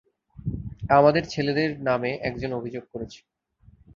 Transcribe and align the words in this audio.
আমাদের 0.89 1.23
ছেলেদের 1.25 1.69
নামে 1.81 2.11
একজন 2.21 2.51
অভিযোগ 2.53 2.83
করেছে। 2.93 3.19